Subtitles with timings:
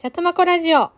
[0.00, 0.92] チャットマコラジオ。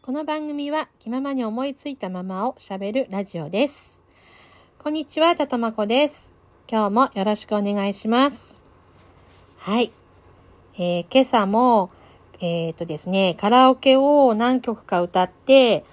[0.00, 4.00] この番組は気ままに思いついたままを喋るラジオです。
[4.78, 6.32] こんにちは、チャトマコです。
[6.66, 8.62] 今日もよろしくお願いします。
[9.58, 9.92] はい。
[10.78, 11.90] えー今朝も、
[12.40, 15.84] えっ、とですね、カラオケを何曲か歌って、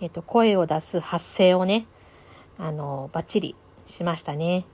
[0.00, 1.86] えっ、と、声を出す発声をね、
[2.58, 4.64] あの、バッチリしましたね。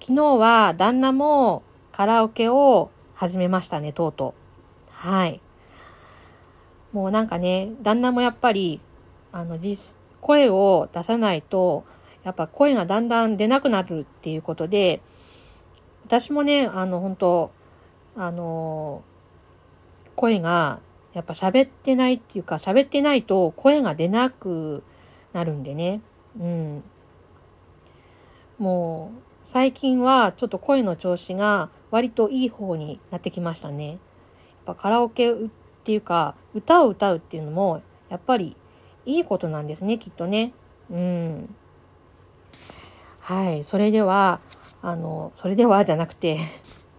[0.00, 4.34] 昨日は旦那もカラオケを始めましたね、とうと
[4.88, 4.90] う。
[4.90, 5.40] はい。
[6.92, 8.80] もうなんかね、旦那もやっぱり、
[9.32, 11.84] あの、実、声を出さないと、
[12.22, 15.00] やっぱ声がだんだん出なくなるっていうことで、
[16.06, 17.50] 私もね、あの、本当
[18.16, 19.02] あの、
[20.16, 20.80] 声が、
[21.12, 24.82] やっぱ喋ってないっていうか、喋ってないと声が出なく
[25.32, 26.00] なるんでね。
[26.38, 26.84] うん。
[28.60, 33.88] もう、最近はちょっと声の調子が割といい方になってきましたね。
[33.88, 33.98] やっ
[34.66, 35.36] ぱカラオケっ
[35.82, 38.56] ていうか、歌を歌うっていうのも、やっぱり
[39.06, 40.52] いいことなんですね、きっとね。
[40.90, 41.54] うん。
[43.20, 43.64] はい。
[43.64, 44.40] それでは、
[44.82, 46.38] あの、それではじゃなくて、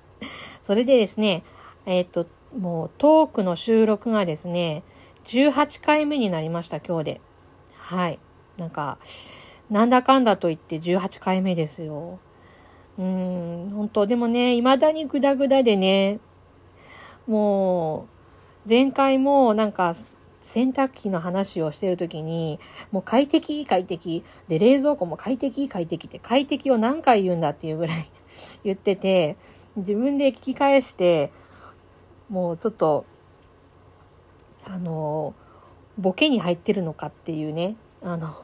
[0.63, 1.43] それでですね、
[1.85, 2.25] えっ、と、
[2.57, 4.83] もうトークの収録がですね、
[5.25, 7.21] 18回目になりました、今日で。
[7.75, 8.17] はい。
[8.57, 8.97] なんか、
[9.71, 12.19] なんだかんだと言って18回目ですよ。
[12.99, 16.19] うん、本当でもね、未だにグダグダでね、
[17.25, 18.05] も
[18.65, 19.95] う、前回もなんか、
[20.41, 22.59] 洗濯機の話をしてるときに、
[22.91, 24.25] もう快適、快適。
[24.49, 28.11] で、冷蔵庫も快適、快適って、快適を何回言うんだっていうぐらい
[28.65, 29.37] 言ってて、
[29.77, 31.31] 自分で聞き返して、
[32.27, 33.05] もうちょっと、
[34.65, 35.33] あの、
[35.97, 38.35] ボケに入ってるのかっていうね、あの、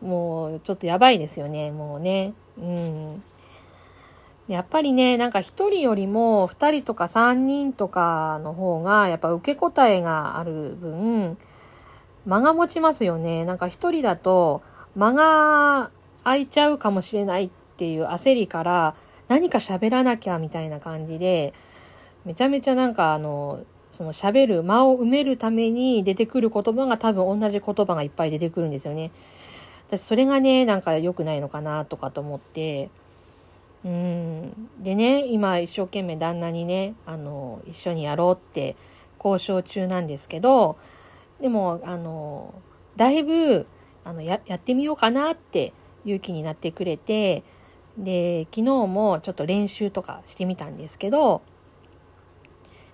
[0.00, 2.34] もうちょっとやばいですよね、もうね。
[2.58, 3.22] うん。
[4.48, 11.36] やっぱりね、なんか一人よりも二人とか三人とかの方が、やっぱ受け答えがある分、
[12.24, 13.44] 間が持ちますよね。
[13.44, 14.62] なんか一人だと
[14.96, 15.90] 間が
[16.24, 18.94] 空いちゃうかもしれないっていう焦りから
[19.28, 21.52] 何か喋らなきゃみたいな感じで、
[22.24, 29.10] めちゃめちゃなんかあの、その喋る間を埋めるために出てくる言葉が多分同じ言葉がいっぱい出てくるんですよね。
[29.88, 32.90] 私それがね、なんか良くないのかなとかと思って、
[33.84, 34.68] うん。
[34.80, 38.76] でね、今一生懸命旦那にね、あの、一緒にやろうって
[39.22, 40.76] 交渉中なんですけど、
[41.40, 42.54] でも、あの、
[42.96, 43.66] だいぶ、
[44.04, 45.72] あの、や、やってみようかなって
[46.04, 47.42] 勇気になってくれて、
[47.96, 51.42] で、昨日もちょっと練習とかしてみたんですけど、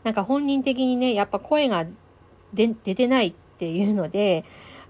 [0.05, 1.87] なんか本人的にね、やっぱ声が
[2.53, 4.45] 出出てないっていうので、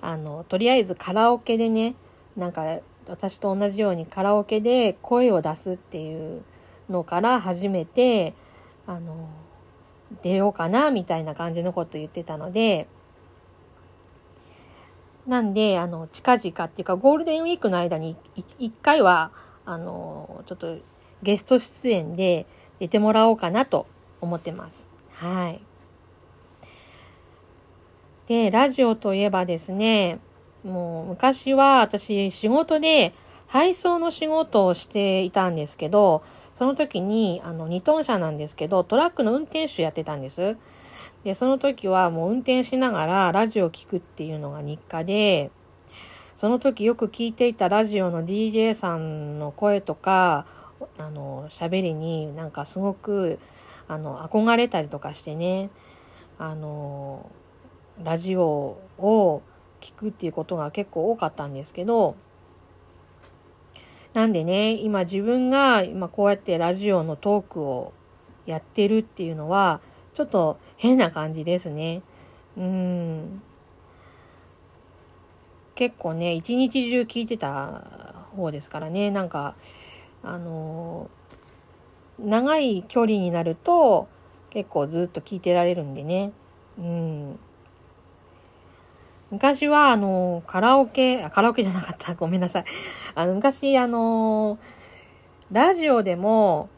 [0.04, 1.94] あの、とりあえずカラオケでね、
[2.36, 2.78] なんか
[3.08, 6.42] 私と同じようにカラオケで声を出すっていう
[6.90, 8.34] のから始めて、
[8.86, 9.30] あの、
[10.22, 12.86] 出ようかなみたいな感じのこと言ってたので、
[15.26, 19.32] なんで、あの、近々っていうか、ゴールデンウィークの間にい一回は、
[19.64, 20.76] あの、ちょっと
[21.22, 22.46] ゲスト出演で
[22.78, 23.86] 出てもらおうかなと
[24.20, 24.86] 思ってます。
[25.12, 25.62] はい。
[28.28, 30.18] で、ラジオといえばですね、
[30.64, 33.12] もう昔は私仕事で
[33.46, 36.22] 配送の仕事をしていたんですけど、
[36.54, 40.56] その時にあの2トン車なんですけど、トラックの運転手やってたんです。
[41.24, 45.50] で、その時はもう運転しながらラジオ聞くっていうのが日課で、
[46.36, 50.46] その時よく聞いていたラジオの DJ さんの声とか、
[50.98, 53.38] あの、喋りになんかすごく、
[53.86, 55.70] あの、憧れたりとかしてね、
[56.38, 57.30] あの、
[58.02, 59.42] ラジオを
[59.80, 62.16] 聞くっていうことが結構多かったんですけど、
[64.14, 67.92] なんでね、今自分が今こうやってラジオのトークを
[68.46, 69.80] やってるっていうのは、
[70.14, 72.02] ちょっと変な感じですね。
[72.56, 73.42] うん。
[75.74, 79.56] 結構ね、一日中聞いてた方ですからね、なんか、
[80.22, 81.10] あの
[82.18, 84.08] 長い距離になると
[84.48, 86.32] 結構ずっと聞いてられるんでね。
[86.78, 87.38] うん。
[89.30, 92.14] 昔は、あの、カラオケ、カラオケじゃなかった。
[92.16, 92.64] ごめんなさい。
[93.14, 94.58] あの、昔、あの、
[95.50, 96.68] ラジオでも、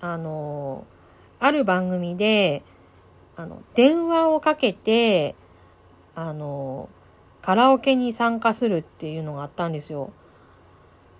[0.00, 0.84] あの、
[1.40, 2.62] ある番組で、
[3.36, 5.34] あの、電話をかけて、
[6.14, 6.88] あの、
[7.42, 10.12] カラオケに参加するっていうのがあったんですよ。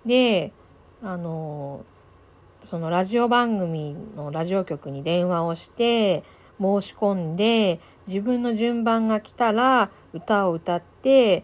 [0.05, 0.53] で、
[1.03, 1.83] あの、
[2.63, 6.23] そのラジオ番組のラジオ局に電話をして、
[6.59, 11.43] 申し込んで、自分の順番が来たら歌を歌って、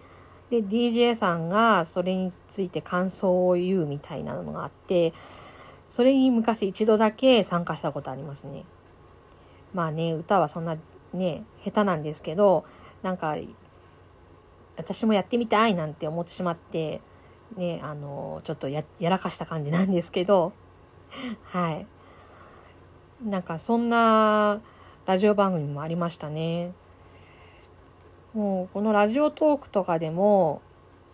[0.51, 5.13] で DJ さんがそれについて感想を言うみたいなのがあって
[5.89, 8.65] それに昔一度だけ参加したことありますね。
[9.73, 10.75] まあね歌はそんな
[11.13, 12.65] ね下手なんですけど
[13.01, 13.37] なんか
[14.75, 16.99] 私もやってみたいなんて思ってしまって
[17.55, 20.51] ねあのちょっとやらかした感じなんですけど
[21.43, 21.87] はい
[23.23, 24.59] なんかそんな
[25.05, 26.73] ラジオ番組もありましたね。
[28.33, 30.61] もうこのラジオトークとかでも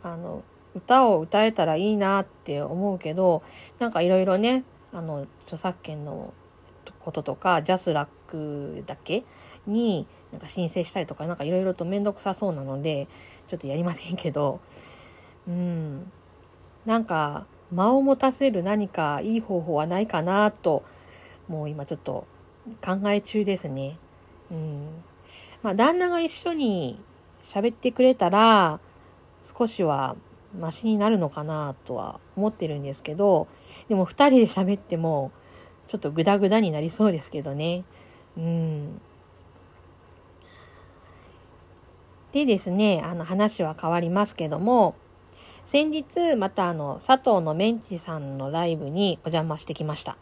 [0.04, 0.44] あの
[0.76, 3.42] 歌を歌えたらいいなって思うけど
[3.80, 4.64] なんかいろいろね
[4.94, 6.34] あの著作権の
[7.00, 9.24] こととかジャスラックだけ
[9.66, 13.08] になんか申請したりとかなんかいろいろと面倒くさそうなので
[13.48, 14.60] ちょっとやりませんけど
[15.48, 16.12] うん。
[16.86, 20.84] なんか間を持たせる何かいい方法はないかなと
[21.48, 22.26] もう今ちょっと
[22.84, 23.98] 考え中ですね。
[24.52, 25.04] うん
[25.64, 27.00] まあ、旦那が一緒に
[27.44, 28.80] 喋ってくれたら
[29.44, 30.16] 少しは
[30.58, 33.48] マシになるのかなとは思ってるんですけど
[33.90, 35.32] でも2人で喋っても
[35.88, 37.84] ちょっとグダグダになりそうですけどね。
[38.38, 39.02] うん
[42.34, 44.96] でですねあの話は変わりますけども
[45.66, 50.18] 先日またあの佐藤のメンチさんのライブにお邪魔してきました。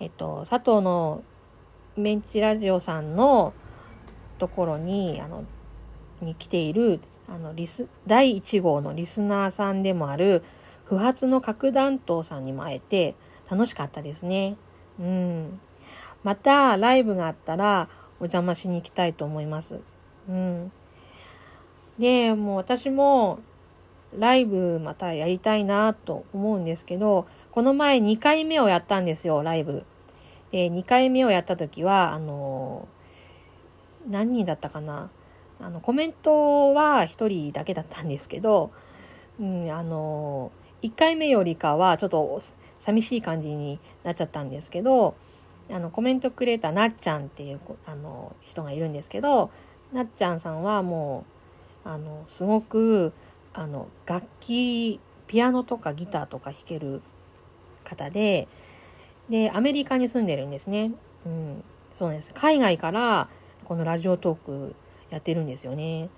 [0.00, 1.22] えっと佐藤の
[1.96, 3.54] メンチラジオさんの
[4.38, 5.44] ところにあの
[6.20, 10.42] に来ているあのリス第1号のリスナーさんでもある
[10.84, 13.14] 不発の核弾頭さんにも会えて
[13.50, 14.56] 楽しかったですね。
[15.00, 15.60] うん。
[16.22, 17.88] またライブがあったら
[18.18, 19.80] お邪魔しに行きたいと思います。
[20.28, 20.72] うん。
[21.98, 23.40] で、もう私も
[24.18, 29.84] ライブまたやりたいなと思うんですけど、この前2回目をやったんですよ、ライブ。
[30.50, 32.88] で、2回目をやった時は、あの、
[34.08, 35.10] 何人だったかな？
[35.60, 38.70] あの、コメントは1人だけだったんですけど、
[39.40, 40.52] うん、あの、
[40.82, 42.40] 1回目よりかはちょっと
[42.78, 45.14] 寂しい感じになっちゃったんですけど、
[45.70, 49.50] あの、コメントくれたなっちゃんっていうあの人がいるんですけど、
[49.92, 51.24] なっちゃんさんはも
[51.84, 53.12] う、あの、すごく、
[53.58, 57.00] あの、楽器、ピアノとかギターとか弾ける
[57.84, 58.48] 方で、
[59.30, 60.92] で、アメリカに住んでるんですね。
[61.24, 61.64] うん、
[61.94, 62.32] そうなんです。
[62.34, 63.28] 海外から
[63.64, 64.74] このラジオトーク
[65.08, 66.10] やってるんですよね。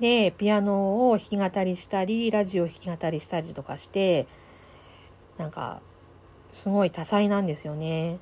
[0.00, 4.26] で、ピアノを弾き語りしたり、ラジオ弾き語りしたりとかして、
[5.38, 5.80] なんか、
[6.50, 8.18] すごい多彩なんですよね。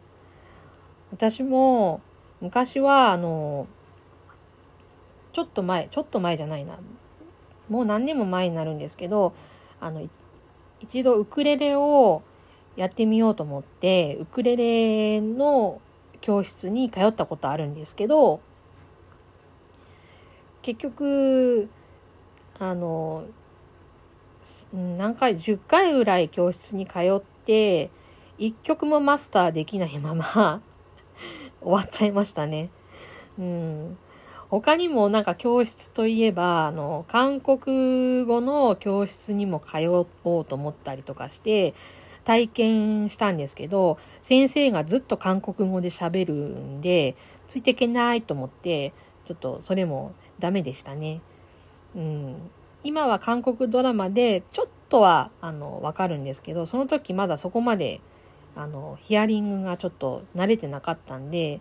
[1.10, 2.02] 私も、
[2.42, 3.66] 昔は、あの、
[5.32, 6.78] ちょっと前、ちょっと前じゃないな。
[7.68, 9.32] もう何年も前になるんですけど、
[9.80, 10.06] あの、
[10.80, 12.22] 一度ウクレレを
[12.76, 15.80] やってみようと思って、ウクレレの
[16.20, 18.40] 教室に通ったことあるんですけど、
[20.62, 21.68] 結局、
[22.58, 23.24] あの、
[24.72, 27.90] 何回、10回ぐらい教室に通って、
[28.38, 30.24] 1曲もマスターできないまま
[31.62, 32.70] 終わっちゃいましたね。
[33.38, 33.98] うん。
[34.60, 41.74] 他にもなんか教室といえば、あの、韓国語の教室にも通おうと思ったりとかして、
[42.22, 47.16] 体験したんですけど、先生がずっと韓国語で喋るんで、
[47.48, 48.92] ついていけないと思って、
[49.24, 51.20] ちょっとそれもダメでしたね。
[51.96, 52.36] うん。
[52.84, 58.00] 今は韓国ドラマでちょっとはあのわかるんですけど、その時まだそこまで
[58.54, 61.60] あのヒアリングがちょっと慣れてなかったんで、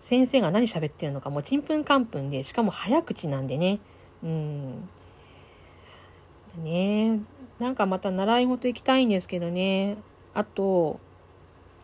[0.00, 3.80] 先生が何喋ってるのかもうちんぷんかんぷんで、しかも早口なんでね。
[4.22, 4.88] うん。
[6.62, 7.20] ね
[7.58, 9.96] なんかまた習い事行きたいんですけどね。
[10.34, 11.00] あと、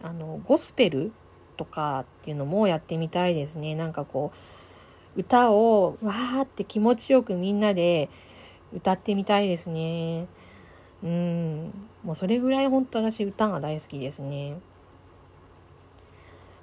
[0.03, 1.13] あの、ゴスペル
[1.57, 3.75] とかっていうのもやってみたいですね。
[3.75, 4.33] なんかこ
[5.17, 8.09] う、歌をわーって気持ちよくみんなで
[8.73, 10.27] 歌ってみたいですね。
[11.03, 11.73] うん。
[12.03, 14.59] もうそれぐらい本当私歌が大好きですね。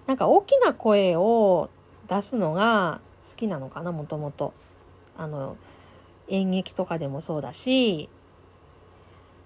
[0.08, 1.70] なんか大きな声を
[2.08, 4.54] 出すのが好きなのかな、もともと。
[5.18, 5.58] あの、
[6.30, 8.10] 演劇とかでもそうだし、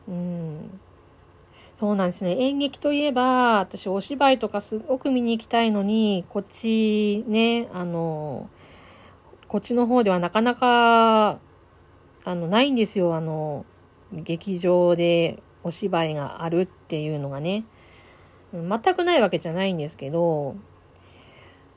[0.07, 0.79] うん。
[1.75, 2.37] そうなんですね。
[2.39, 8.49] 演劇といえば、私お芝居とかすごく見に行きたいのに、こっちね、あの、
[9.47, 11.39] こっちの方ではなかなか
[12.23, 13.15] あの、ないんですよ。
[13.15, 13.65] あの、
[14.13, 17.63] 劇場でお芝居があるっていうのがね。
[18.53, 20.55] 全くないわけじゃないんですけど、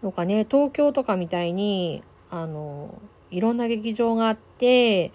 [0.02, 3.00] なんかね、東京とかみたいに、あの、
[3.30, 5.12] いろんな劇場があって、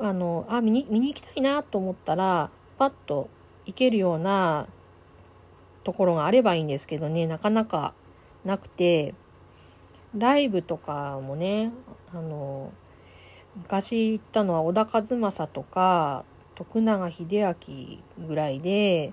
[0.00, 3.28] あの、あ、見に、見に行きたいなと思ったら、パッと
[3.66, 4.66] 行けるような
[5.84, 7.94] ところがあればいいんですけどね、なかなか
[8.44, 9.14] なくて、
[10.16, 11.72] ライブとかもね、
[12.12, 12.72] あの、
[13.56, 17.54] 昔行ったのは小田和正とか、徳永英
[18.18, 19.12] 明ぐらいで、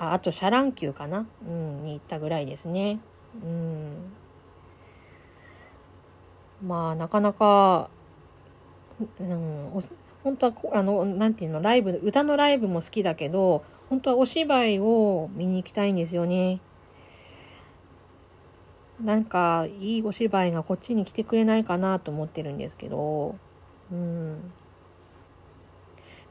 [0.00, 3.00] ああとシャラン級かな、うん、に行ったぐらいですね。
[3.44, 4.12] うん。
[6.66, 7.90] まあ、なかなか、
[9.20, 9.70] うん、
[10.24, 16.60] 本当は、あの、なんていうの、ライブ、歌のライブも好きだけど、本当はお芝居を見に行きたいんですよね。
[19.02, 23.36] なんか、いいお芝居がこっちに来てくれないかなと思ってるんですけど、
[23.92, 24.52] うん。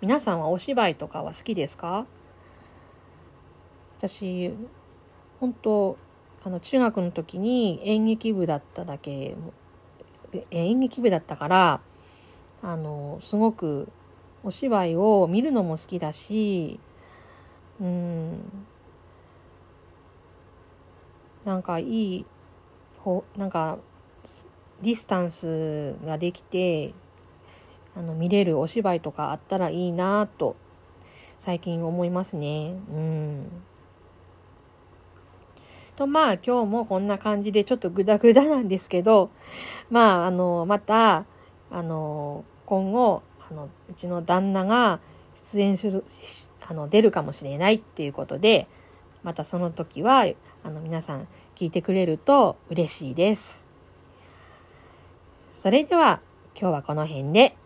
[0.01, 2.05] 皆さんはお芝居とかは好きですか？
[3.99, 4.53] 私、
[5.41, 5.97] 本当
[6.45, 9.35] あの、中学の時に演劇部だっただけ、
[10.51, 11.81] 演劇部だったから、
[12.61, 13.89] あの、すごく
[14.43, 16.79] お芝居を見るのも好きだし、
[17.81, 18.65] うん、
[21.43, 22.25] なんかいい、
[22.99, 23.79] ほなんか、
[24.81, 26.93] ディスタンスができて、
[27.97, 30.55] あの、見れるお芝居とかあったらいいなと、
[31.39, 32.75] 最近思いますね。
[32.89, 33.68] うん。
[35.99, 39.31] と、まあ、今日もこんな感じでちょっとグダグダなんですけど、
[39.89, 41.25] まあ、あの、また、
[41.69, 45.01] あの、今後、あの、うちの旦那が
[45.35, 46.05] 出演する、
[46.65, 48.67] あの、出るかもしれないっていうことで、
[49.23, 50.25] またその時は、
[50.63, 53.67] あの、皆さん聞いてくれると嬉しいです。
[55.51, 56.21] それでは、
[56.59, 57.57] 今日はこの辺で、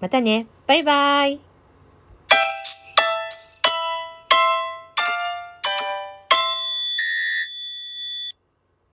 [0.00, 1.49] またね、バイバイ